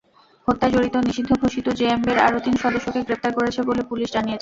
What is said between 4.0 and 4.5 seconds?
জানিয়েছে।